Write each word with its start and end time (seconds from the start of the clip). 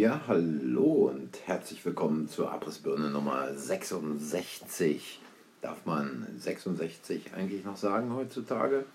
Ja, 0.00 0.22
hallo 0.28 1.10
und 1.10 1.40
herzlich 1.44 1.84
willkommen 1.84 2.26
zur 2.26 2.50
Abrissbirne 2.50 3.10
Nummer 3.10 3.54
66. 3.54 5.20
Darf 5.60 5.84
man 5.84 6.26
66 6.38 7.34
eigentlich 7.36 7.66
noch 7.66 7.76
sagen 7.76 8.14
heutzutage? 8.14 8.86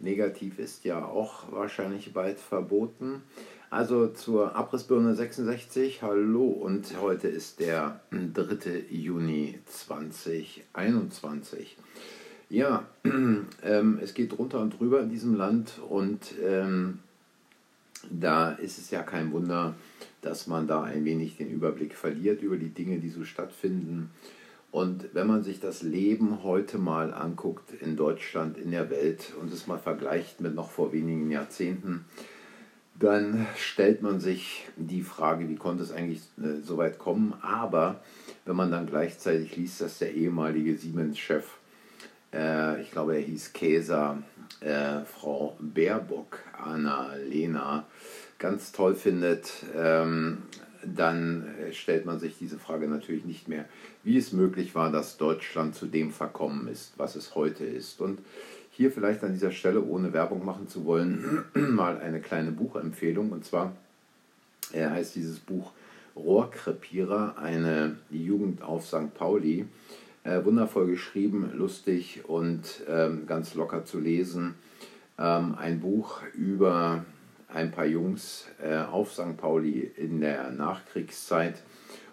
Negativ 0.00 0.58
ist 0.58 0.84
ja 0.84 1.04
auch 1.04 1.52
wahrscheinlich 1.52 2.12
bald 2.12 2.40
verboten. 2.40 3.22
Also 3.70 4.08
zur 4.08 4.56
Abrissbirne 4.56 5.14
66, 5.14 6.02
hallo 6.02 6.48
und 6.48 7.00
heute 7.00 7.28
ist 7.28 7.60
der 7.60 8.00
3. 8.10 8.86
Juni 8.90 9.60
2021. 9.66 11.76
Ja, 12.50 12.84
ähm, 13.04 14.00
es 14.02 14.12
geht 14.12 14.36
runter 14.36 14.58
und 14.58 14.80
drüber 14.80 15.02
in 15.02 15.08
diesem 15.08 15.36
Land 15.36 15.78
und 15.88 16.34
ähm, 16.44 16.98
da 18.10 18.50
ist 18.50 18.78
es 18.78 18.90
ja 18.90 19.04
kein 19.04 19.30
Wunder, 19.30 19.76
dass 20.22 20.46
man 20.46 20.66
da 20.66 20.82
ein 20.82 21.04
wenig 21.04 21.36
den 21.36 21.50
Überblick 21.50 21.94
verliert 21.94 22.42
über 22.42 22.56
die 22.56 22.70
Dinge, 22.70 22.98
die 22.98 23.10
so 23.10 23.24
stattfinden. 23.24 24.10
Und 24.70 25.10
wenn 25.12 25.26
man 25.26 25.42
sich 25.42 25.60
das 25.60 25.82
Leben 25.82 26.42
heute 26.42 26.78
mal 26.78 27.12
anguckt 27.12 27.74
in 27.82 27.94
Deutschland, 27.94 28.56
in 28.56 28.70
der 28.70 28.88
Welt 28.88 29.34
und 29.38 29.52
es 29.52 29.66
mal 29.66 29.78
vergleicht 29.78 30.40
mit 30.40 30.54
noch 30.54 30.70
vor 30.70 30.92
wenigen 30.94 31.30
Jahrzehnten, 31.30 32.06
dann 32.98 33.46
stellt 33.56 34.00
man 34.00 34.20
sich 34.20 34.68
die 34.76 35.02
Frage, 35.02 35.48
wie 35.48 35.56
konnte 35.56 35.82
es 35.82 35.92
eigentlich 35.92 36.22
äh, 36.38 36.62
so 36.62 36.78
weit 36.78 36.98
kommen. 36.98 37.34
Aber 37.42 38.00
wenn 38.44 38.56
man 38.56 38.70
dann 38.70 38.86
gleichzeitig 38.86 39.56
liest, 39.56 39.80
dass 39.80 39.98
der 39.98 40.14
ehemalige 40.14 40.76
Siemens-Chef, 40.76 41.44
äh, 42.32 42.80
ich 42.80 42.92
glaube, 42.92 43.16
er 43.16 43.22
hieß 43.22 43.52
Käser, 43.52 44.22
äh, 44.60 45.00
Frau 45.04 45.56
Baerbock, 45.60 46.38
Anna-Lena, 46.56 47.86
ganz 48.42 48.72
toll 48.72 48.96
findet, 48.96 49.64
ähm, 49.76 50.38
dann 50.84 51.46
stellt 51.70 52.06
man 52.06 52.18
sich 52.18 52.36
diese 52.38 52.58
Frage 52.58 52.88
natürlich 52.88 53.24
nicht 53.24 53.46
mehr, 53.46 53.66
wie 54.02 54.18
es 54.18 54.32
möglich 54.32 54.74
war, 54.74 54.90
dass 54.90 55.16
Deutschland 55.16 55.76
zu 55.76 55.86
dem 55.86 56.10
verkommen 56.10 56.66
ist, 56.66 56.94
was 56.96 57.14
es 57.14 57.36
heute 57.36 57.64
ist. 57.64 58.00
Und 58.00 58.18
hier 58.72 58.90
vielleicht 58.90 59.22
an 59.22 59.32
dieser 59.32 59.52
Stelle, 59.52 59.82
ohne 59.82 60.12
Werbung 60.12 60.44
machen 60.44 60.66
zu 60.66 60.84
wollen, 60.84 61.44
mal 61.54 61.98
eine 62.00 62.20
kleine 62.20 62.50
Buchempfehlung. 62.50 63.30
Und 63.30 63.44
zwar 63.44 63.76
äh, 64.72 64.88
heißt 64.88 65.14
dieses 65.14 65.38
Buch 65.38 65.72
Rohrkrepierer, 66.16 67.38
eine 67.38 67.96
Jugend 68.10 68.62
auf 68.62 68.86
St. 68.86 69.14
Pauli. 69.14 69.66
Äh, 70.24 70.44
wundervoll 70.44 70.86
geschrieben, 70.86 71.50
lustig 71.54 72.22
und 72.28 72.82
ähm, 72.88 73.26
ganz 73.26 73.54
locker 73.54 73.84
zu 73.84 73.98
lesen. 74.00 74.54
Ähm, 75.18 75.54
ein 75.56 75.80
Buch 75.80 76.22
über 76.34 77.04
ein 77.54 77.70
paar 77.70 77.86
Jungs 77.86 78.46
äh, 78.62 78.76
auf 78.76 79.12
St. 79.12 79.36
Pauli 79.36 79.90
in 79.96 80.20
der 80.20 80.50
Nachkriegszeit. 80.50 81.62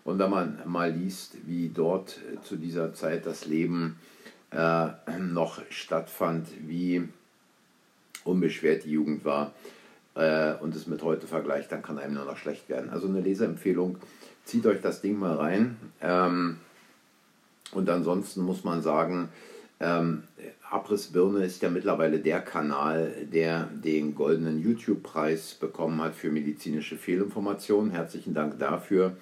Und 0.03 0.19
wenn 0.19 0.29
man 0.29 0.59
mal 0.65 0.91
liest, 0.91 1.35
wie 1.45 1.69
dort 1.69 2.19
äh, 2.33 2.41
zu 2.41 2.55
dieser 2.55 2.93
Zeit 2.93 3.25
das 3.25 3.45
Leben 3.45 3.97
äh, 4.51 4.87
noch 5.19 5.61
stattfand, 5.69 6.47
wie 6.67 7.07
unbeschwert 8.23 8.85
die 8.85 8.91
Jugend 8.91 9.23
war 9.25 9.53
äh, 10.15 10.53
und 10.55 10.75
es 10.75 10.87
mit 10.87 11.03
heute 11.03 11.27
vergleicht, 11.27 11.71
dann 11.71 11.81
kann 11.81 11.99
einem 11.99 12.15
nur 12.15 12.25
noch 12.25 12.37
schlecht 12.37 12.69
werden. 12.69 12.89
Also 12.89 13.07
eine 13.07 13.21
Leseempfehlung, 13.21 13.97
zieht 14.45 14.65
euch 14.65 14.81
das 14.81 15.01
Ding 15.01 15.19
mal 15.19 15.35
rein. 15.35 15.77
Ähm, 16.01 16.57
und 17.71 17.89
ansonsten 17.89 18.41
muss 18.41 18.63
man 18.63 18.81
sagen, 18.81 19.29
ähm, 19.79 20.23
Abrissbirne 20.69 21.45
ist 21.45 21.61
ja 21.61 21.69
mittlerweile 21.69 22.19
der 22.19 22.41
Kanal, 22.41 23.27
der 23.31 23.69
den 23.73 24.13
goldenen 24.13 24.61
YouTube-Preis 24.61 25.55
bekommen 25.55 26.01
hat 26.01 26.15
für 26.15 26.29
medizinische 26.29 26.95
Fehlinformationen. 26.95 27.91
Herzlichen 27.91 28.33
Dank 28.33 28.59
dafür. 28.59 29.17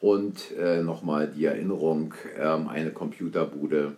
Und 0.00 0.50
äh, 0.58 0.82
nochmal 0.82 1.28
die 1.28 1.44
Erinnerung, 1.44 2.14
ähm, 2.36 2.68
eine 2.68 2.90
Computerbude 2.90 3.96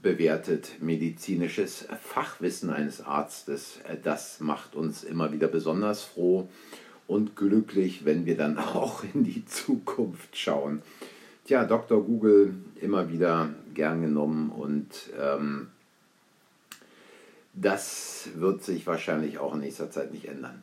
bewertet 0.00 0.72
medizinisches 0.80 1.88
Fachwissen 2.02 2.70
eines 2.70 3.00
Arztes. 3.00 3.80
Äh, 3.88 3.96
das 4.02 4.40
macht 4.40 4.76
uns 4.76 5.02
immer 5.02 5.32
wieder 5.32 5.48
besonders 5.48 6.02
froh 6.02 6.48
und 7.06 7.34
glücklich, 7.34 8.04
wenn 8.04 8.26
wir 8.26 8.36
dann 8.36 8.58
auch 8.58 9.02
in 9.14 9.24
die 9.24 9.44
Zukunft 9.46 10.36
schauen. 10.36 10.82
Tja, 11.48 11.64
Dr. 11.64 12.04
Google 12.04 12.52
immer 12.78 13.10
wieder 13.10 13.48
gern 13.72 14.02
genommen 14.02 14.50
und 14.50 14.86
ähm, 15.18 15.68
das 17.54 18.28
wird 18.34 18.62
sich 18.62 18.86
wahrscheinlich 18.86 19.38
auch 19.38 19.54
in 19.54 19.60
nächster 19.60 19.90
Zeit 19.90 20.12
nicht 20.12 20.26
ändern. 20.26 20.62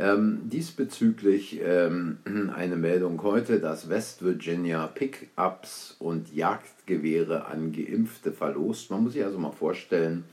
Ähm, 0.00 0.40
diesbezüglich 0.46 1.60
ähm, 1.62 2.18
eine 2.52 2.74
Meldung 2.74 3.22
heute, 3.22 3.60
dass 3.60 3.88
West 3.88 4.24
Virginia 4.24 4.88
Pickups 4.88 5.94
und 6.00 6.34
Jagdgewehre 6.34 7.44
an 7.44 7.70
Geimpfte 7.70 8.32
verlost. 8.32 8.90
Man 8.90 9.04
muss 9.04 9.12
sich 9.12 9.22
also 9.22 9.38
mal 9.38 9.52
vorstellen, 9.52 10.24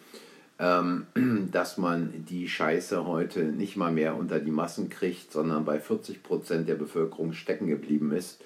ähm, 0.57 1.05
dass 1.51 1.77
man 1.77 2.25
die 2.27 2.49
Scheiße 2.49 3.05
heute 3.05 3.43
nicht 3.43 3.77
mal 3.77 3.91
mehr 3.91 4.17
unter 4.17 4.39
die 4.39 4.49
Massen 4.49 4.89
kriegt, 4.89 5.31
sondern 5.31 5.63
bei 5.63 5.79
40 5.79 6.23
Prozent 6.23 6.67
der 6.67 6.73
Bevölkerung 6.73 7.33
stecken 7.33 7.67
geblieben 7.67 8.11
ist 8.13 8.41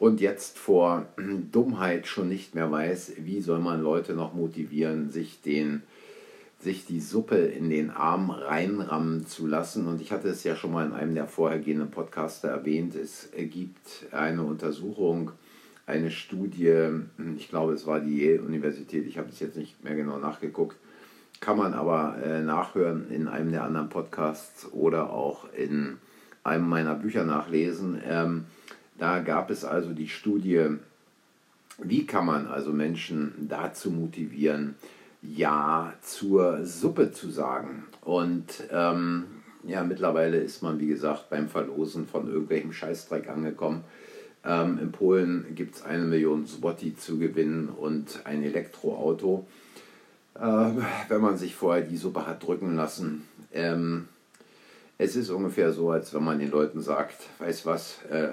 und 0.00 0.20
jetzt 0.20 0.58
vor 0.58 1.06
Dummheit 1.52 2.08
schon 2.08 2.28
nicht 2.28 2.54
mehr 2.56 2.72
weiß, 2.72 3.12
wie 3.18 3.40
soll 3.40 3.60
man 3.60 3.82
Leute 3.82 4.14
noch 4.14 4.34
motivieren, 4.34 5.10
sich 5.10 5.40
den 5.42 5.82
sich 6.58 6.84
die 6.84 7.00
Suppe 7.00 7.36
in 7.36 7.70
den 7.70 7.90
Arm 7.90 8.30
reinrammen 8.30 9.26
zu 9.26 9.46
lassen. 9.46 9.86
Und 9.86 10.02
ich 10.02 10.12
hatte 10.12 10.28
es 10.28 10.44
ja 10.44 10.56
schon 10.56 10.72
mal 10.72 10.84
in 10.84 10.92
einem 10.92 11.14
der 11.14 11.26
vorhergehenden 11.26 11.90
Podcaster 11.90 12.48
erwähnt. 12.48 12.94
Es 12.94 13.30
gibt 13.34 14.06
eine 14.10 14.42
Untersuchung, 14.42 15.32
eine 15.86 16.10
Studie, 16.10 16.88
ich 17.36 17.48
glaube, 17.48 17.72
es 17.72 17.86
war 17.86 18.00
die 18.00 18.22
Yale-Universität, 18.22 19.06
ich 19.06 19.16
habe 19.16 19.30
es 19.30 19.40
jetzt 19.40 19.56
nicht 19.56 19.82
mehr 19.82 19.94
genau 19.94 20.18
nachgeguckt, 20.18 20.76
kann 21.40 21.56
man 21.56 21.72
aber 21.72 22.18
äh, 22.22 22.42
nachhören 22.42 23.10
in 23.10 23.26
einem 23.26 23.52
der 23.52 23.64
anderen 23.64 23.88
Podcasts 23.88 24.70
oder 24.70 25.10
auch 25.10 25.50
in 25.54 25.96
einem 26.44 26.68
meiner 26.68 26.94
Bücher 26.94 27.24
nachlesen. 27.24 28.00
Ähm, 29.00 29.06
da 29.06 29.18
gab 29.20 29.50
es 29.50 29.64
also 29.64 29.92
die 29.92 30.08
Studie, 30.08 30.66
wie 31.78 32.06
kann 32.06 32.26
man 32.26 32.46
also 32.46 32.72
Menschen 32.72 33.48
dazu 33.48 33.90
motivieren, 33.90 34.76
Ja 35.22 35.94
zur 36.02 36.64
Suppe 36.64 37.12
zu 37.12 37.30
sagen. 37.30 37.84
Und 38.02 38.64
ähm, 38.70 39.24
ja, 39.64 39.82
mittlerweile 39.84 40.38
ist 40.38 40.62
man, 40.62 40.80
wie 40.80 40.86
gesagt, 40.86 41.28
beim 41.30 41.48
Verlosen 41.48 42.06
von 42.06 42.28
irgendwelchem 42.28 42.72
Scheißdreck 42.72 43.28
angekommen. 43.28 43.84
Ähm, 44.42 44.78
in 44.80 44.92
Polen 44.92 45.54
gibt 45.54 45.76
es 45.76 45.82
eine 45.82 46.04
Million 46.04 46.46
Zloty 46.46 46.96
zu 46.96 47.18
gewinnen 47.18 47.68
und 47.68 48.20
ein 48.24 48.42
Elektroauto. 48.42 49.46
Äh, 50.34 50.70
wenn 51.08 51.20
man 51.20 51.36
sich 51.36 51.54
vorher 51.54 51.82
die 51.82 51.98
Suppe 51.98 52.26
hat 52.26 52.46
drücken 52.46 52.76
lassen. 52.76 53.26
Ähm, 53.52 54.08
es 54.96 55.16
ist 55.16 55.28
ungefähr 55.28 55.72
so, 55.72 55.90
als 55.90 56.14
wenn 56.14 56.24
man 56.24 56.38
den 56.38 56.50
Leuten 56.50 56.80
sagt, 56.80 57.16
weiß 57.38 57.66
was, 57.66 58.02
äh, 58.10 58.28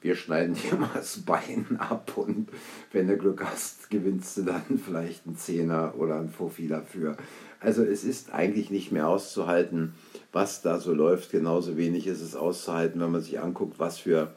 wir 0.00 0.14
schneiden 0.14 0.54
dir 0.54 0.76
mal 0.76 0.90
das 0.94 1.18
Bein 1.18 1.76
ab 1.78 2.12
und 2.16 2.48
wenn 2.92 3.08
du 3.08 3.16
Glück 3.16 3.44
hast, 3.44 3.90
gewinnst 3.90 4.36
du 4.36 4.42
dann 4.42 4.80
vielleicht 4.84 5.26
einen 5.26 5.36
Zehner 5.36 5.94
oder 5.98 6.18
einen 6.18 6.30
Fuffi 6.30 6.68
dafür. 6.68 7.16
Also 7.60 7.82
es 7.82 8.04
ist 8.04 8.32
eigentlich 8.32 8.70
nicht 8.70 8.92
mehr 8.92 9.08
auszuhalten, 9.08 9.94
was 10.32 10.62
da 10.62 10.78
so 10.78 10.94
läuft. 10.94 11.32
Genauso 11.32 11.76
wenig 11.76 12.06
ist 12.06 12.20
es 12.20 12.36
auszuhalten, 12.36 13.00
wenn 13.00 13.10
man 13.10 13.22
sich 13.22 13.40
anguckt, 13.40 13.80
was 13.80 13.98
für 13.98 14.32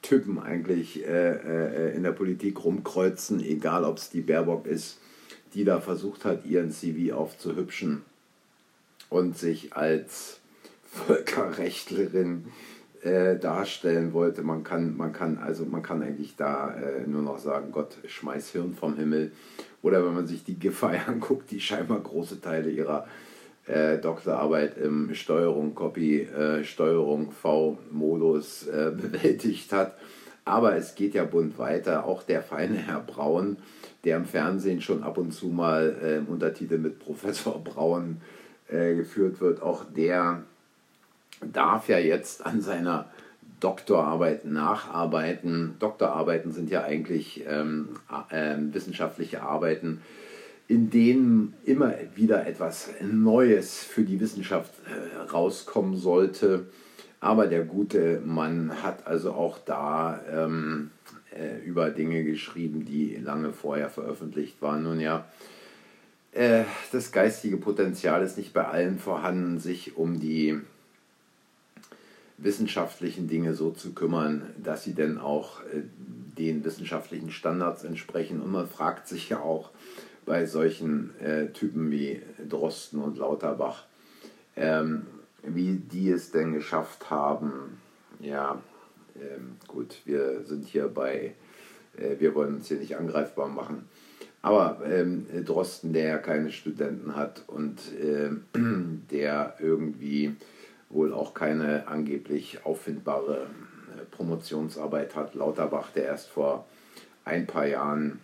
Typen 0.00 0.38
eigentlich 0.38 1.04
äh, 1.04 1.90
äh, 1.90 1.96
in 1.96 2.02
der 2.02 2.12
Politik 2.12 2.64
rumkreuzen, 2.64 3.40
egal 3.40 3.84
ob 3.84 3.98
es 3.98 4.10
die 4.10 4.20
Baerbock 4.20 4.66
ist, 4.66 4.98
die 5.54 5.64
da 5.64 5.80
versucht 5.80 6.24
hat, 6.24 6.46
ihren 6.46 6.70
CV 6.70 7.14
aufzuhübschen 7.14 8.02
und 9.08 9.38
sich 9.38 9.74
als 9.74 10.40
Völkerrechtlerin 10.90 12.44
äh, 12.46 12.73
darstellen 13.04 14.12
wollte. 14.12 14.42
Man 14.42 14.64
kann, 14.64 14.96
man 14.96 15.12
kann, 15.12 15.38
also 15.38 15.64
man 15.66 15.82
kann 15.82 16.02
eigentlich 16.02 16.36
da 16.36 16.74
äh, 16.74 17.06
nur 17.06 17.22
noch 17.22 17.38
sagen, 17.38 17.70
Gott, 17.70 17.98
schmeiß 18.06 18.50
Hirn 18.50 18.74
vom 18.74 18.96
Himmel. 18.96 19.32
Oder 19.82 20.04
wenn 20.04 20.14
man 20.14 20.26
sich 20.26 20.44
die 20.44 20.58
Giffey 20.58 20.98
anguckt, 21.06 21.50
die 21.50 21.60
scheinbar 21.60 22.00
große 22.00 22.40
Teile 22.40 22.70
ihrer 22.70 23.06
äh, 23.66 23.98
Doktorarbeit 23.98 24.78
im 24.78 25.14
Steuerung 25.14 25.74
Copy, 25.74 26.22
äh, 26.22 26.64
Steuerung 26.64 27.30
V-Modus 27.30 28.66
äh, 28.68 28.90
bewältigt 28.96 29.72
hat. 29.72 29.96
Aber 30.46 30.76
es 30.76 30.94
geht 30.94 31.14
ja 31.14 31.24
bunt 31.24 31.58
weiter. 31.58 32.04
Auch 32.04 32.22
der 32.22 32.42
feine 32.42 32.76
Herr 32.76 33.00
Braun, 33.00 33.56
der 34.04 34.16
im 34.16 34.26
Fernsehen 34.26 34.80
schon 34.82 35.02
ab 35.02 35.16
und 35.18 35.32
zu 35.32 35.46
mal 35.48 35.96
äh, 36.02 36.16
im 36.18 36.26
Untertitel 36.26 36.78
mit 36.78 36.98
Professor 36.98 37.62
Braun 37.62 38.20
geführt 38.66 39.42
wird, 39.42 39.60
auch 39.60 39.84
der 39.84 40.42
darf 41.52 41.88
ja 41.88 41.98
jetzt 41.98 42.44
an 42.44 42.60
seiner 42.60 43.10
Doktorarbeit 43.60 44.44
nacharbeiten. 44.44 45.76
Doktorarbeiten 45.78 46.52
sind 46.52 46.70
ja 46.70 46.84
eigentlich 46.84 47.44
ähm, 47.48 47.90
äh, 48.30 48.56
wissenschaftliche 48.58 49.42
Arbeiten, 49.42 50.02
in 50.68 50.90
denen 50.90 51.54
immer 51.64 51.94
wieder 52.14 52.46
etwas 52.46 52.90
Neues 53.00 53.82
für 53.82 54.02
die 54.02 54.20
Wissenschaft 54.20 54.72
äh, 54.86 55.30
rauskommen 55.30 55.96
sollte. 55.96 56.66
Aber 57.20 57.46
der 57.46 57.64
gute 57.64 58.20
Mann 58.24 58.82
hat 58.82 59.06
also 59.06 59.32
auch 59.32 59.58
da 59.58 60.20
ähm, 60.30 60.90
äh, 61.34 61.64
über 61.64 61.90
Dinge 61.90 62.22
geschrieben, 62.22 62.84
die 62.84 63.16
lange 63.16 63.52
vorher 63.52 63.88
veröffentlicht 63.88 64.60
waren. 64.60 64.82
Nun 64.82 65.00
ja, 65.00 65.24
äh, 66.32 66.64
das 66.92 67.12
geistige 67.12 67.56
Potenzial 67.56 68.22
ist 68.22 68.36
nicht 68.36 68.52
bei 68.52 68.66
allen 68.66 68.98
vorhanden, 68.98 69.58
sich 69.58 69.96
um 69.96 70.20
die 70.20 70.60
wissenschaftlichen 72.44 73.26
Dinge 73.26 73.54
so 73.54 73.70
zu 73.70 73.94
kümmern, 73.94 74.50
dass 74.62 74.84
sie 74.84 74.94
denn 74.94 75.18
auch 75.18 75.62
äh, 75.62 75.82
den 76.38 76.64
wissenschaftlichen 76.64 77.30
Standards 77.30 77.84
entsprechen. 77.84 78.40
Und 78.40 78.52
man 78.52 78.68
fragt 78.68 79.08
sich 79.08 79.30
ja 79.30 79.40
auch 79.40 79.70
bei 80.26 80.46
solchen 80.46 81.18
äh, 81.20 81.48
Typen 81.48 81.90
wie 81.90 82.22
Drosten 82.48 83.00
und 83.00 83.18
Lauterbach, 83.18 83.84
ähm, 84.56 85.06
wie 85.42 85.72
die 85.72 86.10
es 86.10 86.30
denn 86.30 86.52
geschafft 86.52 87.10
haben. 87.10 87.78
Ja, 88.20 88.60
ähm, 89.16 89.56
gut, 89.66 90.00
wir 90.04 90.44
sind 90.44 90.66
hier 90.66 90.88
bei, 90.88 91.34
äh, 91.96 92.18
wir 92.18 92.34
wollen 92.34 92.56
uns 92.56 92.68
hier 92.68 92.78
nicht 92.78 92.96
angreifbar 92.96 93.48
machen. 93.48 93.88
Aber 94.42 94.82
ähm, 94.86 95.26
Drosten, 95.46 95.94
der 95.94 96.04
ja 96.04 96.18
keine 96.18 96.52
Studenten 96.52 97.16
hat 97.16 97.44
und 97.46 97.80
äh, 97.98 98.30
der 99.10 99.56
irgendwie 99.58 100.36
wohl 100.94 101.12
auch 101.12 101.34
keine 101.34 101.88
angeblich 101.88 102.64
auffindbare 102.64 103.46
äh, 103.96 104.04
Promotionsarbeit 104.10 105.16
hat, 105.16 105.34
Lauterbach, 105.34 105.90
der 105.90 106.04
erst 106.04 106.30
vor 106.30 106.66
ein 107.24 107.46
paar 107.46 107.66
Jahren 107.66 108.20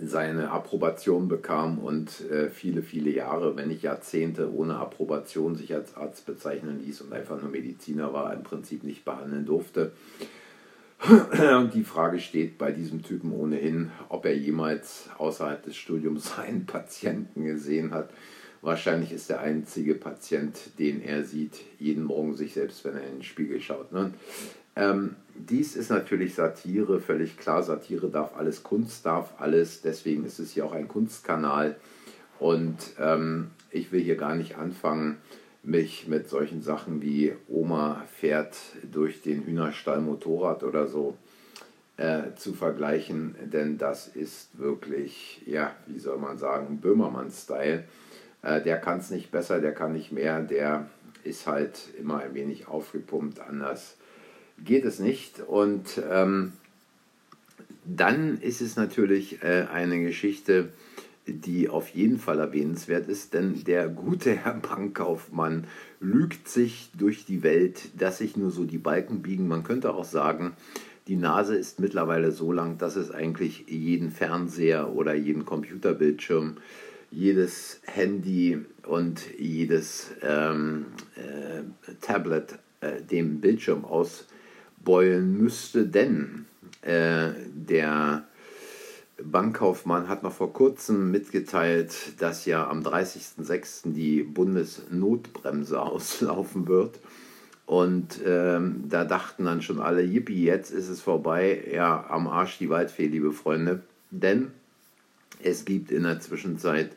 seine 0.00 0.50
Approbation 0.50 1.28
bekam 1.28 1.78
und 1.78 2.28
äh, 2.30 2.50
viele, 2.50 2.82
viele 2.82 3.10
Jahre, 3.10 3.56
wenn 3.56 3.68
nicht 3.68 3.82
Jahrzehnte 3.82 4.52
ohne 4.52 4.76
Approbation 4.76 5.54
sich 5.54 5.72
als 5.72 5.96
Arzt 5.96 6.26
bezeichnen 6.26 6.80
ließ 6.84 7.02
und 7.02 7.12
einfach 7.12 7.40
nur 7.40 7.50
Mediziner 7.50 8.12
war, 8.12 8.32
im 8.34 8.42
Prinzip 8.42 8.82
nicht 8.82 9.04
behandeln 9.04 9.46
durfte. 9.46 9.92
Und 11.58 11.74
die 11.74 11.84
Frage 11.84 12.18
steht 12.18 12.56
bei 12.56 12.72
diesem 12.72 13.02
Typen 13.02 13.32
ohnehin, 13.32 13.90
ob 14.08 14.24
er 14.24 14.34
jemals 14.34 15.10
außerhalb 15.18 15.62
des 15.62 15.76
Studiums 15.76 16.38
einen 16.38 16.66
Patienten 16.66 17.44
gesehen 17.44 17.92
hat. 17.92 18.10
Wahrscheinlich 18.64 19.12
ist 19.12 19.28
der 19.28 19.40
einzige 19.40 19.94
Patient, 19.94 20.78
den 20.78 21.02
er 21.02 21.22
sieht, 21.22 21.60
jeden 21.78 22.02
Morgen 22.02 22.34
sich 22.34 22.54
selbst, 22.54 22.82
wenn 22.86 22.94
er 22.94 23.06
in 23.06 23.16
den 23.16 23.22
Spiegel 23.22 23.60
schaut. 23.60 23.92
Ne? 23.92 24.14
Ähm, 24.74 25.16
dies 25.34 25.76
ist 25.76 25.90
natürlich 25.90 26.34
Satire, 26.34 26.98
völlig 26.98 27.36
klar. 27.36 27.62
Satire 27.62 28.08
darf 28.08 28.34
alles, 28.34 28.62
Kunst 28.62 29.04
darf 29.04 29.34
alles. 29.38 29.82
Deswegen 29.82 30.24
ist 30.24 30.38
es 30.38 30.52
hier 30.52 30.64
auch 30.64 30.72
ein 30.72 30.88
Kunstkanal. 30.88 31.76
Und 32.38 32.78
ähm, 32.98 33.50
ich 33.70 33.92
will 33.92 34.00
hier 34.00 34.16
gar 34.16 34.34
nicht 34.34 34.56
anfangen, 34.56 35.18
mich 35.62 36.08
mit 36.08 36.30
solchen 36.30 36.62
Sachen 36.62 37.02
wie 37.02 37.34
Oma 37.48 38.06
fährt 38.18 38.56
durch 38.90 39.20
den 39.20 39.44
Hühnerstall 39.44 40.00
Motorrad 40.00 40.62
oder 40.62 40.86
so 40.86 41.18
äh, 41.98 42.34
zu 42.36 42.54
vergleichen, 42.54 43.34
denn 43.52 43.76
das 43.76 44.08
ist 44.08 44.58
wirklich, 44.58 45.42
ja, 45.46 45.76
wie 45.86 45.98
soll 45.98 46.16
man 46.18 46.38
sagen, 46.38 46.80
Böhmermann-Style. 46.80 47.84
Äh, 48.44 48.62
der 48.62 48.78
kann 48.78 48.98
es 48.98 49.10
nicht 49.10 49.30
besser, 49.30 49.60
der 49.60 49.72
kann 49.72 49.92
nicht 49.92 50.12
mehr, 50.12 50.40
der 50.40 50.86
ist 51.24 51.46
halt 51.46 51.80
immer 51.98 52.18
ein 52.18 52.34
wenig 52.34 52.68
aufgepumpt, 52.68 53.40
anders 53.40 53.96
geht 54.62 54.84
es 54.84 54.98
nicht. 54.98 55.40
Und 55.40 56.00
ähm, 56.10 56.52
dann 57.84 58.38
ist 58.40 58.60
es 58.60 58.76
natürlich 58.76 59.42
äh, 59.42 59.66
eine 59.72 60.00
Geschichte, 60.00 60.68
die 61.26 61.70
auf 61.70 61.88
jeden 61.88 62.18
Fall 62.18 62.38
erwähnenswert 62.38 63.08
ist, 63.08 63.32
denn 63.32 63.64
der 63.64 63.88
gute 63.88 64.32
Herr 64.36 64.54
Bankkaufmann 64.54 65.66
lügt 66.00 66.48
sich 66.48 66.90
durch 66.96 67.24
die 67.24 67.42
Welt, 67.42 67.88
dass 67.98 68.18
sich 68.18 68.36
nur 68.36 68.50
so 68.50 68.64
die 68.64 68.78
Balken 68.78 69.22
biegen. 69.22 69.48
Man 69.48 69.64
könnte 69.64 69.94
auch 69.94 70.04
sagen, 70.04 70.52
die 71.08 71.16
Nase 71.16 71.56
ist 71.56 71.80
mittlerweile 71.80 72.30
so 72.30 72.52
lang, 72.52 72.76
dass 72.78 72.96
es 72.96 73.10
eigentlich 73.10 73.66
jeden 73.68 74.10
Fernseher 74.10 74.94
oder 74.94 75.14
jeden 75.14 75.44
Computerbildschirm, 75.44 76.56
jedes 77.14 77.80
Handy 77.84 78.64
und 78.86 79.22
jedes 79.38 80.10
ähm, 80.22 80.86
äh, 81.16 81.92
Tablet 82.00 82.58
äh, 82.80 83.00
dem 83.02 83.40
Bildschirm 83.40 83.84
ausbeulen 83.84 85.36
müsste, 85.36 85.86
denn 85.86 86.46
äh, 86.82 87.30
der 87.52 88.26
Bankkaufmann 89.22 90.08
hat 90.08 90.22
noch 90.22 90.32
vor 90.32 90.52
kurzem 90.52 91.10
mitgeteilt, 91.10 92.20
dass 92.20 92.46
ja 92.46 92.68
am 92.68 92.82
30.06. 92.82 93.92
die 93.92 94.22
Bundesnotbremse 94.22 95.80
auslaufen 95.82 96.66
wird. 96.66 96.98
Und 97.66 98.20
ähm, 98.26 98.84
da 98.88 99.04
dachten 99.04 99.44
dann 99.44 99.62
schon 99.62 99.80
alle, 99.80 100.02
yippie, 100.02 100.44
jetzt 100.44 100.70
ist 100.70 100.88
es 100.88 101.00
vorbei. 101.00 101.66
Ja, 101.72 102.04
am 102.10 102.26
Arsch 102.26 102.58
die 102.58 102.68
Waldfee, 102.68 103.06
liebe 103.06 103.32
Freunde. 103.32 103.82
Denn 104.10 104.50
es 105.42 105.64
gibt 105.64 105.90
in 105.90 106.04
der 106.04 106.20
Zwischenzeit 106.20 106.90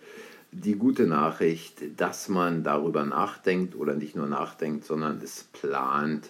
die 0.52 0.76
gute 0.76 1.08
Nachricht, 1.08 1.82
dass 1.98 2.30
man 2.30 2.64
darüber 2.64 3.04
nachdenkt 3.06 3.76
oder 3.76 3.96
nicht 3.96 4.16
nur 4.16 4.28
nachdenkt, 4.28 4.86
sondern 4.86 5.20
es 5.24 5.46
plant, 5.52 6.30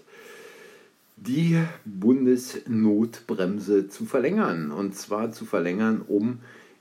die 1.16 1.62
Bundesnotbremse 1.86 3.90
zu 3.90 4.06
verlängern. 4.06 4.72
Und 4.72 4.96
zwar 4.96 5.32
zu 5.32 5.46
verlängern 5.46 6.02
um 6.08 6.40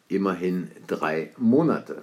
immerhin 0.09 0.71
drei 0.87 1.33
Monate. 1.37 2.03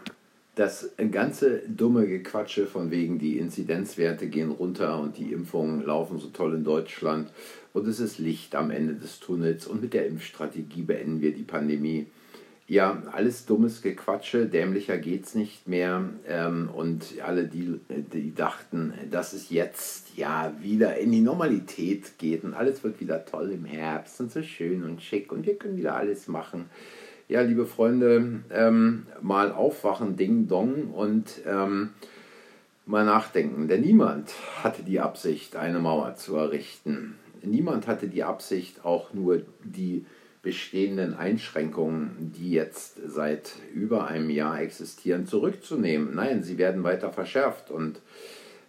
Das 0.55 0.91
ganze 1.09 1.63
dumme 1.67 2.05
Gequatsche 2.05 2.67
von 2.67 2.91
wegen, 2.91 3.17
die 3.17 3.39
Inzidenzwerte 3.39 4.27
gehen 4.27 4.51
runter 4.51 4.99
und 4.99 5.17
die 5.17 5.31
Impfungen 5.31 5.83
laufen 5.83 6.19
so 6.19 6.27
toll 6.27 6.53
in 6.53 6.63
Deutschland 6.63 7.31
und 7.73 7.87
es 7.87 7.99
ist 7.99 8.19
Licht 8.19 8.53
am 8.53 8.69
Ende 8.69 8.93
des 8.93 9.19
Tunnels 9.19 9.65
und 9.65 9.81
mit 9.81 9.95
der 9.95 10.05
Impfstrategie 10.05 10.83
beenden 10.83 11.21
wir 11.21 11.33
die 11.33 11.41
Pandemie 11.41 12.05
ja, 12.67 13.03
alles 13.11 13.45
dummes 13.45 13.81
Gequatsche, 13.81 14.45
dämlicher 14.45 14.97
geht's 14.97 15.35
nicht 15.35 15.67
mehr. 15.67 16.03
Ähm, 16.27 16.69
und 16.73 17.03
alle, 17.23 17.45
die, 17.45 17.79
die 17.89 18.33
dachten, 18.33 18.93
dass 19.11 19.33
es 19.33 19.49
jetzt 19.49 20.15
ja 20.15 20.53
wieder 20.61 20.97
in 20.97 21.11
die 21.11 21.21
Normalität 21.21 22.17
geht 22.17 22.43
und 22.43 22.53
alles 22.53 22.83
wird 22.83 23.01
wieder 23.01 23.25
toll 23.25 23.51
im 23.51 23.65
Herbst 23.65 24.21
und 24.21 24.31
so 24.31 24.41
schön 24.41 24.83
und 24.83 25.01
schick 25.01 25.31
und 25.31 25.45
wir 25.45 25.55
können 25.55 25.77
wieder 25.77 25.95
alles 25.95 26.27
machen. 26.27 26.69
Ja, 27.27 27.41
liebe 27.41 27.65
Freunde, 27.65 28.41
ähm, 28.51 29.07
mal 29.21 29.51
aufwachen, 29.51 30.15
Ding 30.15 30.47
Dong 30.47 30.91
und 30.91 31.41
ähm, 31.45 31.89
mal 32.85 33.05
nachdenken. 33.05 33.67
Denn 33.67 33.81
niemand 33.81 34.31
hatte 34.63 34.83
die 34.83 34.99
Absicht, 34.99 35.55
eine 35.55 35.79
Mauer 35.79 36.15
zu 36.15 36.35
errichten. 36.35 37.15
Niemand 37.41 37.87
hatte 37.87 38.07
die 38.07 38.23
Absicht, 38.23 38.85
auch 38.85 39.13
nur 39.13 39.41
die 39.63 40.05
bestehenden 40.43 41.15
Einschränkungen, 41.15 42.33
die 42.37 42.51
jetzt 42.51 42.99
seit 43.07 43.53
über 43.73 44.07
einem 44.07 44.29
Jahr 44.29 44.61
existieren, 44.61 45.25
zurückzunehmen. 45.25 46.13
Nein, 46.13 46.43
sie 46.43 46.57
werden 46.57 46.83
weiter 46.83 47.11
verschärft 47.11 47.71
und 47.71 48.01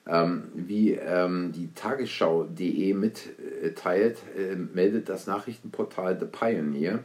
ähm, 0.06 0.44
wie 0.54 0.92
ähm, 0.92 1.50
die 1.52 1.72
Tagesschau.de 1.74 2.94
mitteilt, 2.94 4.18
äh, 4.36 4.54
meldet 4.54 5.08
das 5.08 5.26
Nachrichtenportal 5.26 6.18
The 6.20 6.26
Pioneer, 6.26 7.00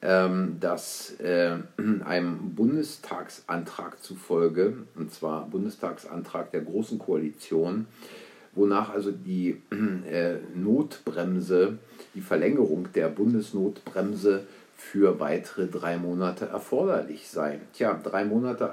ähm, 0.00 0.58
dass 0.60 1.18
äh, 1.18 1.56
einem 2.04 2.54
Bundestagsantrag 2.54 4.00
zufolge, 4.00 4.74
und 4.94 5.12
zwar 5.12 5.48
Bundestagsantrag 5.48 6.52
der 6.52 6.60
Großen 6.60 7.00
Koalition, 7.00 7.86
wonach 8.58 8.90
also 8.90 9.12
die 9.12 9.62
äh, 10.10 10.36
Notbremse 10.54 11.78
die 12.14 12.20
Verlängerung 12.20 12.88
der 12.94 13.08
Bundesnotbremse 13.08 14.44
für 14.76 15.18
weitere 15.18 15.66
drei 15.66 15.96
Monate 15.96 16.46
erforderlich 16.46 17.28
sei. 17.28 17.60
Tja, 17.72 17.94
drei 17.94 18.24
Monate, 18.24 18.72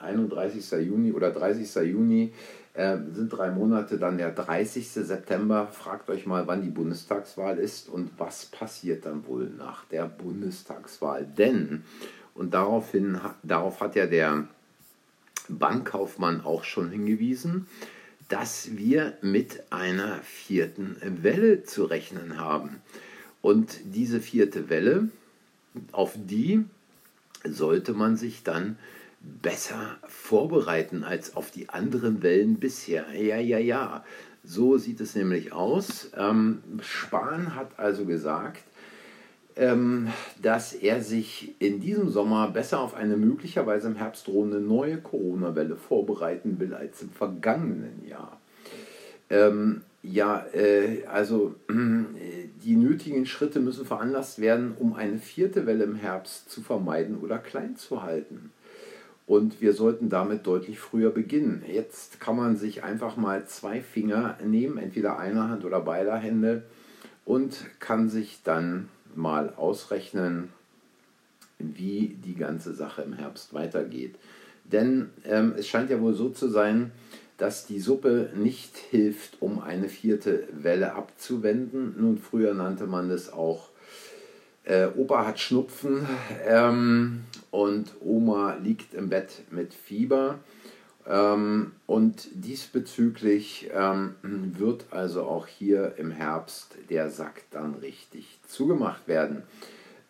31. 0.00 0.72
Äh, 0.72 0.80
Juni 0.80 1.12
oder 1.12 1.30
30. 1.30 1.74
Juni 1.90 2.32
äh, 2.72 2.96
sind 3.12 3.28
drei 3.28 3.50
Monate, 3.50 3.98
dann 3.98 4.16
der 4.16 4.32
30. 4.32 4.88
September. 4.88 5.68
Fragt 5.70 6.08
euch 6.08 6.26
mal, 6.26 6.46
wann 6.46 6.62
die 6.62 6.70
Bundestagswahl 6.70 7.58
ist 7.58 7.88
und 7.88 8.10
was 8.18 8.46
passiert 8.46 9.04
dann 9.04 9.26
wohl 9.26 9.50
nach 9.58 9.84
der 9.86 10.06
Bundestagswahl. 10.06 11.26
Denn, 11.26 11.84
und 12.34 12.54
daraufhin, 12.54 13.20
darauf 13.42 13.80
hat 13.80 13.94
ja 13.94 14.06
der 14.06 14.44
Bankkaufmann 15.48 16.40
auch 16.44 16.64
schon 16.64 16.90
hingewiesen, 16.90 17.66
dass 18.28 18.76
wir 18.76 19.16
mit 19.22 19.72
einer 19.72 20.18
vierten 20.22 20.96
Welle 21.22 21.62
zu 21.62 21.84
rechnen 21.84 22.38
haben. 22.38 22.80
Und 23.40 23.78
diese 23.84 24.20
vierte 24.20 24.68
Welle, 24.68 25.08
auf 25.92 26.14
die 26.16 26.64
sollte 27.44 27.92
man 27.92 28.16
sich 28.16 28.42
dann 28.42 28.76
besser 29.20 29.98
vorbereiten 30.08 31.04
als 31.04 31.36
auf 31.36 31.50
die 31.50 31.68
anderen 31.68 32.22
Wellen 32.22 32.56
bisher. 32.56 33.06
Ja, 33.14 33.38
ja, 33.38 33.58
ja. 33.58 34.04
So 34.44 34.78
sieht 34.78 35.00
es 35.00 35.14
nämlich 35.14 35.52
aus. 35.52 36.10
Ähm, 36.16 36.62
Spahn 36.80 37.54
hat 37.54 37.78
also 37.78 38.04
gesagt, 38.04 38.62
dass 39.56 40.74
er 40.74 41.00
sich 41.00 41.54
in 41.60 41.80
diesem 41.80 42.10
Sommer 42.10 42.48
besser 42.48 42.78
auf 42.78 42.94
eine 42.94 43.16
möglicherweise 43.16 43.88
im 43.88 43.96
Herbst 43.96 44.26
drohende 44.26 44.60
neue 44.60 44.98
Corona-Welle 44.98 45.76
vorbereiten 45.76 46.60
will 46.60 46.74
als 46.74 47.00
im 47.00 47.08
vergangenen 47.08 48.06
Jahr. 48.06 48.38
Ähm, 49.30 49.80
ja, 50.02 50.44
äh, 50.52 51.04
also 51.06 51.54
äh, 51.68 51.72
die 52.64 52.76
nötigen 52.76 53.26
Schritte 53.26 53.60
müssen 53.60 53.86
veranlasst 53.86 54.40
werden, 54.40 54.74
um 54.78 54.94
eine 54.94 55.18
vierte 55.18 55.66
Welle 55.66 55.84
im 55.84 55.96
Herbst 55.96 56.50
zu 56.50 56.60
vermeiden 56.60 57.18
oder 57.18 57.38
klein 57.38 57.76
zu 57.76 58.02
halten. 58.02 58.52
Und 59.26 59.60
wir 59.60 59.72
sollten 59.72 60.08
damit 60.08 60.46
deutlich 60.46 60.78
früher 60.78 61.10
beginnen. 61.10 61.64
Jetzt 61.66 62.20
kann 62.20 62.36
man 62.36 62.56
sich 62.56 62.84
einfach 62.84 63.16
mal 63.16 63.46
zwei 63.46 63.80
Finger 63.80 64.38
nehmen, 64.44 64.78
entweder 64.78 65.18
eine 65.18 65.48
Hand 65.48 65.64
oder 65.64 65.80
beide 65.80 66.14
Hände, 66.16 66.62
und 67.24 67.64
kann 67.80 68.08
sich 68.08 68.42
dann 68.44 68.88
mal 69.16 69.54
ausrechnen, 69.56 70.52
wie 71.58 72.16
die 72.24 72.34
ganze 72.34 72.74
Sache 72.74 73.02
im 73.02 73.14
Herbst 73.14 73.54
weitergeht. 73.54 74.16
Denn 74.64 75.10
ähm, 75.24 75.54
es 75.56 75.68
scheint 75.68 75.90
ja 75.90 76.00
wohl 76.00 76.14
so 76.14 76.28
zu 76.28 76.48
sein, 76.48 76.90
dass 77.38 77.66
die 77.66 77.80
Suppe 77.80 78.30
nicht 78.34 78.76
hilft, 78.76 79.40
um 79.40 79.60
eine 79.60 79.88
vierte 79.88 80.48
Welle 80.52 80.94
abzuwenden. 80.94 81.94
Nun, 81.98 82.18
früher 82.18 82.54
nannte 82.54 82.86
man 82.86 83.08
das 83.08 83.32
auch 83.32 83.68
äh, 84.64 84.88
Opa 84.96 85.26
hat 85.26 85.38
Schnupfen 85.38 86.06
ähm, 86.44 87.24
und 87.50 87.92
Oma 88.00 88.56
liegt 88.62 88.94
im 88.94 89.08
Bett 89.08 89.42
mit 89.50 89.72
Fieber. 89.72 90.40
Ähm, 91.08 91.72
und 91.86 92.28
diesbezüglich 92.32 93.70
ähm, 93.72 94.14
wird 94.22 94.86
also 94.90 95.22
auch 95.22 95.46
hier 95.46 95.94
im 95.98 96.10
Herbst 96.10 96.76
der 96.90 97.10
Sack 97.10 97.44
dann 97.50 97.74
richtig 97.74 98.40
zugemacht 98.48 99.06
werden. 99.06 99.42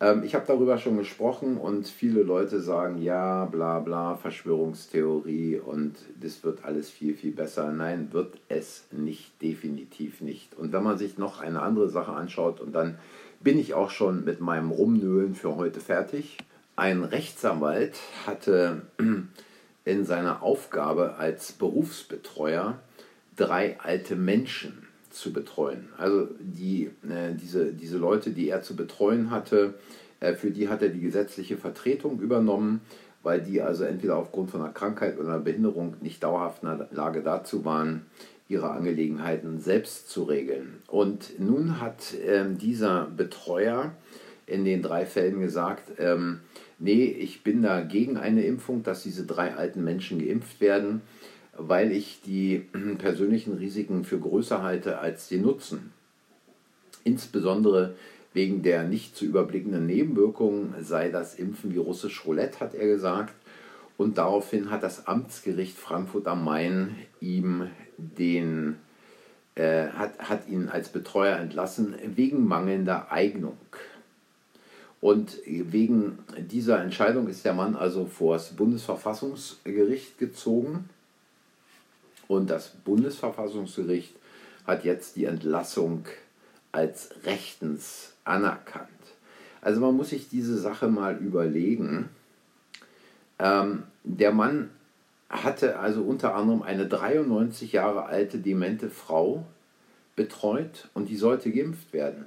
Ähm, 0.01 0.23
ich 0.25 0.35
habe 0.35 0.47
darüber 0.47 0.79
schon 0.79 0.97
gesprochen 0.97 1.59
und 1.59 1.87
viele 1.87 2.23
Leute 2.23 2.61
sagen, 2.61 3.01
ja, 3.03 3.45
bla 3.47 3.81
bla, 3.81 4.17
Verschwörungstheorie 4.17 5.59
und 5.59 5.97
das 6.21 6.45
wird 6.45 6.65
alles 6.65 6.91
viel, 6.91 7.15
viel 7.15 7.33
besser. 7.33 7.73
Nein, 7.73 8.09
wird 8.13 8.35
es 8.49 8.85
nicht, 8.91 9.41
definitiv 9.43 10.21
nicht. 10.21 10.57
Und 10.57 10.73
wenn 10.73 10.83
man 10.83 10.99
sich 10.99 11.19
noch 11.19 11.41
eine 11.41 11.63
andere 11.63 11.89
Sache 11.89 12.13
anschaut 12.13 12.61
und 12.61 12.73
dann 12.73 12.99
bin 13.41 13.59
ich 13.59 13.75
auch 13.75 13.91
schon 13.91 14.25
mit 14.25 14.41
meinem 14.41 14.71
Rumnöhlen 14.71 15.35
für 15.35 15.57
heute 15.57 15.81
fertig. 15.81 16.39
Ein 16.75 17.05
Rechtsanwalt 17.05 17.99
hatte 18.27 18.83
in 19.87 20.05
seiner 20.05 20.43
Aufgabe 20.43 21.15
als 21.17 21.53
Berufsbetreuer 21.53 22.79
drei 23.37 23.79
alte 23.81 24.17
Menschen 24.17 24.87
zu 25.11 25.33
betreuen. 25.33 25.89
Also 25.97 26.29
die, 26.41 26.91
äh, 27.09 27.33
diese, 27.33 27.73
diese 27.73 27.97
Leute, 27.97 28.31
die 28.31 28.49
er 28.49 28.63
zu 28.63 28.77
betreuen 28.77 29.31
hatte, 29.31 29.75
äh, 30.21 30.35
für 30.35 30.51
die 30.51 30.69
hat 30.69 30.83
er 30.83 30.89
die 30.89 31.01
gesetzliche 31.01 31.57
Vertretung 31.57 32.21
übernommen, 32.21 32.81
weil 33.23 33.41
die 33.41 33.63
also 33.63 33.85
entweder 33.85 34.17
aufgrund 34.17 34.51
von 34.51 34.61
einer 34.61 34.73
Krankheit 34.73 35.19
oder 35.19 35.29
einer 35.29 35.39
Behinderung 35.39 35.95
nicht 36.01 36.23
dauerhaft 36.23 36.65
in 36.65 36.69
der 36.69 36.89
Lage 36.91 37.23
dazu 37.23 37.65
waren, 37.65 38.07
ihre 38.49 38.71
Angelegenheiten 38.71 39.61
selbst 39.61 40.11
zu 40.11 40.25
regeln. 40.25 40.83
Und 40.89 41.39
nun 41.39 41.81
hat 41.81 42.15
ähm, 42.25 42.59
dieser 42.59 43.07
Betreuer 43.07 43.93
in 44.47 44.65
den 44.65 44.83
drei 44.83 45.07
Fällen 45.07 45.41
gesagt, 45.41 45.93
ähm, 45.99 46.41
nee, 46.79 47.05
ich 47.05 47.43
bin 47.43 47.63
da 47.63 47.81
gegen 47.81 48.17
eine 48.17 48.45
Impfung, 48.45 48.83
dass 48.83 49.03
diese 49.03 49.27
drei 49.27 49.55
alten 49.55 49.83
Menschen 49.83 50.19
geimpft 50.19 50.61
werden 50.61 51.03
weil 51.59 51.93
ich 51.93 52.21
die 52.23 52.67
persönlichen 52.99 53.55
Risiken 53.55 54.05
für 54.05 54.19
größer 54.19 54.63
halte 54.63 54.99
als 54.99 55.29
die 55.29 55.39
Nutzen. 55.39 55.93
Insbesondere 57.05 57.95
wegen 58.33 58.63
der 58.63 58.83
nicht 58.83 59.17
zu 59.17 59.25
überblickenden 59.25 59.87
Nebenwirkungen 59.87 60.75
sei 60.83 61.09
das 61.09 61.37
Impfen 61.37 61.75
wie 61.75 61.79
russisch 61.79 62.27
Roulette, 62.27 62.61
hat 62.61 62.75
er 62.75 62.87
gesagt. 62.87 63.35
Und 63.97 64.19
daraufhin 64.19 64.71
hat 64.71 64.83
das 64.83 65.07
Amtsgericht 65.07 65.79
Frankfurt 65.79 66.27
am 66.27 66.45
Main 66.45 66.97
ihm 67.21 67.71
den, 67.97 68.77
äh, 69.55 69.87
hat, 69.87 70.19
hat 70.19 70.49
ihn 70.49 70.69
als 70.69 70.91
Betreuer 70.91 71.39
entlassen 71.39 71.95
wegen 72.15 72.47
mangelnder 72.47 73.11
Eignung. 73.11 73.57
Und 75.01 75.39
wegen 75.45 76.19
dieser 76.51 76.83
Entscheidung 76.83 77.29
ist 77.29 77.45
der 77.45 77.53
Mann 77.53 77.77
also 77.77 78.07
vor 78.07 78.35
das 78.35 78.51
Bundesverfassungsgericht 78.51 80.19
gezogen 80.19 80.89
und 82.29 82.51
das 82.51 82.69
Bundesverfassungsgericht 82.85 84.15
hat 84.67 84.85
jetzt 84.85 85.17
die 85.17 85.27
Entlassung 85.27 86.07
als 86.73 87.11
rechtens 87.25 88.13
anerkannt. 88.25 88.89
Also 89.61 89.81
man 89.81 89.97
muss 89.97 90.11
sich 90.11 90.29
diese 90.29 90.59
Sache 90.59 90.89
mal 90.89 91.17
überlegen. 91.17 92.09
Ähm, 93.39 93.85
der 94.05 94.33
Mann 94.33 94.71
hatte 95.29 95.79
also 95.79 96.03
unter 96.03 96.35
anderem 96.35 96.63
eine 96.63 96.87
93 96.87 97.73
Jahre 97.73 98.07
alte 98.07 98.39
demente 98.39 98.91
Frau 98.91 99.45
betreut 100.15 100.89
und 100.95 101.09
die 101.09 101.17
sollte 101.17 101.51
geimpft 101.51 101.93
werden. 101.93 102.27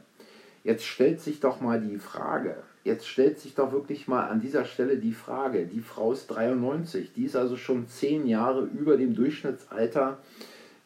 Jetzt 0.63 0.85
stellt 0.85 1.21
sich 1.21 1.39
doch 1.39 1.61
mal 1.61 1.79
die 1.79 1.97
Frage, 1.97 2.57
jetzt 2.83 3.07
stellt 3.07 3.39
sich 3.39 3.55
doch 3.55 3.71
wirklich 3.71 4.07
mal 4.07 4.27
an 4.27 4.41
dieser 4.41 4.65
Stelle 4.65 4.97
die 4.97 5.13
Frage, 5.13 5.65
die 5.65 5.81
Frau 5.81 6.11
ist 6.11 6.27
93, 6.27 7.11
die 7.15 7.25
ist 7.25 7.35
also 7.35 7.55
schon 7.55 7.87
zehn 7.87 8.27
Jahre 8.27 8.63
über 8.63 8.97
dem 8.97 9.15
Durchschnittsalter, 9.15 10.19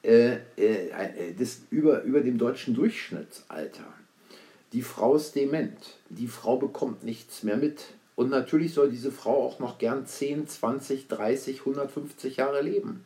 äh, 0.03 0.35
äh, 0.57 0.89
äh, 0.89 1.33
des, 1.33 1.61
über, 1.69 2.03
über 2.03 2.21
dem 2.21 2.37
deutschen 2.37 2.75
Durchschnittsalter. 2.75 3.85
Die 4.73 4.81
Frau 4.81 5.15
ist 5.15 5.35
dement, 5.35 5.77
die 6.09 6.27
Frau 6.27 6.57
bekommt 6.57 7.03
nichts 7.03 7.43
mehr 7.43 7.57
mit. 7.57 7.85
Und 8.15 8.29
natürlich 8.29 8.73
soll 8.73 8.91
diese 8.91 9.11
Frau 9.11 9.43
auch 9.43 9.59
noch 9.59 9.77
gern 9.79 10.05
10, 10.05 10.47
20, 10.47 11.07
30, 11.07 11.59
150 11.61 12.37
Jahre 12.37 12.61
leben. 12.61 13.05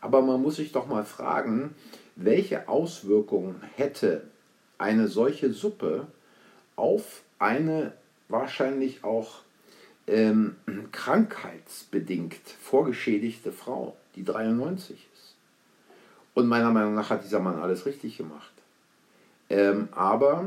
Aber 0.00 0.22
man 0.22 0.40
muss 0.40 0.56
sich 0.56 0.72
doch 0.72 0.86
mal 0.86 1.04
fragen, 1.04 1.74
welche 2.16 2.68
Auswirkungen 2.68 3.60
hätte 3.76 4.22
eine 4.80 5.08
solche 5.08 5.52
Suppe 5.52 6.06
auf 6.76 7.22
eine 7.38 7.92
wahrscheinlich 8.28 9.04
auch 9.04 9.42
ähm, 10.06 10.56
krankheitsbedingt 10.92 12.48
vorgeschädigte 12.60 13.52
Frau, 13.52 13.96
die 14.16 14.24
93 14.24 15.08
ist. 15.12 15.34
Und 16.34 16.48
meiner 16.48 16.70
Meinung 16.70 16.94
nach 16.94 17.10
hat 17.10 17.24
dieser 17.24 17.40
Mann 17.40 17.60
alles 17.60 17.86
richtig 17.86 18.16
gemacht. 18.16 18.52
Ähm, 19.50 19.88
aber 19.92 20.46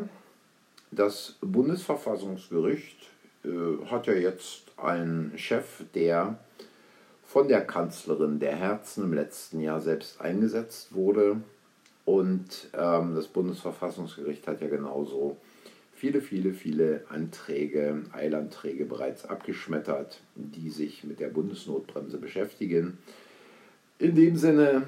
das 0.92 1.36
Bundesverfassungsgericht 1.42 3.10
äh, 3.44 3.86
hat 3.86 4.08
ja 4.08 4.13
jetzt 4.13 4.72
einen 4.78 5.38
Chef, 5.38 5.84
der 5.94 6.40
von 7.24 7.48
der 7.48 7.66
Kanzlerin 7.66 8.40
der 8.40 8.56
Herzen 8.56 9.04
im 9.04 9.13
letzten 9.13 9.60
Jahr 9.60 9.82
selbst 9.82 10.22
eingesetzt 10.22 10.94
wurde. 10.94 11.42
Und 12.05 12.69
ähm, 12.74 13.15
das 13.15 13.27
Bundesverfassungsgericht 13.27 14.48
hat 14.48 14.62
ja 14.62 14.67
genauso 14.67 15.38
viele, 15.93 16.22
viele, 16.22 16.53
viele 16.53 17.05
Anträge, 17.10 18.03
Eilanträge 18.12 18.86
bereits 18.86 19.25
abgeschmettert, 19.25 20.19
die 20.36 20.69
sich 20.69 21.03
mit 21.05 21.19
der 21.19 21.29
Bundesnotbremse 21.29 22.17
beschäftigen. 22.17 22.98
In 24.00 24.15
dem 24.15 24.36
Sinne, 24.36 24.88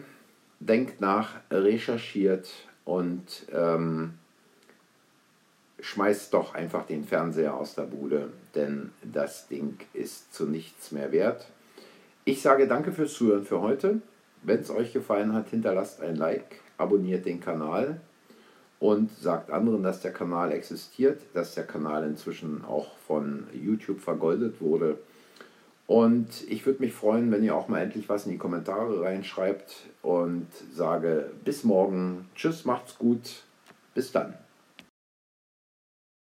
denkt 0.60 1.00
nach, 1.00 1.36
recherchiert 1.50 2.50
und 2.84 3.46
ähm, 3.54 4.16
schmeißt 5.80 6.34
doch 6.34 6.54
einfach 6.54 6.86
den 6.86 7.06
Fernseher 7.06 7.56
aus 7.56 7.76
der 7.76 7.84
Bude, 7.84 8.30
denn 8.54 8.92
das 9.04 9.48
Ding 9.48 9.78
ist 9.94 10.34
zu 10.34 10.46
nichts 10.46 10.92
mehr 10.92 11.12
wert. 11.12 11.48
Ich 12.26 12.42
sage 12.42 12.68
danke 12.68 12.92
fürs 12.92 13.14
Zuhören 13.14 13.46
für 13.46 13.62
heute. 13.62 14.02
Wenn 14.44 14.60
es 14.60 14.70
euch 14.70 14.94
gefallen 14.94 15.34
hat, 15.34 15.50
hinterlasst 15.50 16.02
ein 16.02 16.16
Like, 16.16 16.60
abonniert 16.78 17.26
den 17.26 17.40
Kanal 17.40 18.02
und 18.80 19.10
sagt 19.18 19.52
anderen, 19.52 19.84
dass 19.84 20.02
der 20.02 20.14
Kanal 20.14 20.52
existiert, 20.52 21.22
dass 21.34 21.56
der 21.56 21.66
Kanal 21.66 22.06
inzwischen 22.06 22.64
auch 22.66 22.98
von 23.08 23.48
YouTube 23.54 24.00
vergoldet 24.00 24.62
wurde. 24.62 24.98
Und 25.88 26.28
ich 26.50 26.66
würde 26.66 26.82
mich 26.82 26.94
freuen, 26.94 27.32
wenn 27.32 27.44
ihr 27.44 27.56
auch 27.56 27.68
mal 27.68 27.82
endlich 27.82 28.10
was 28.10 28.26
in 28.26 28.32
die 28.32 28.38
Kommentare 28.38 29.02
reinschreibt 29.02 29.88
und 30.02 30.48
sage 30.74 31.32
bis 31.44 31.64
morgen. 31.64 32.28
Tschüss, 32.36 32.66
macht's 32.66 32.98
gut. 32.98 33.44
Bis 33.94 34.12
dann. 34.12 34.34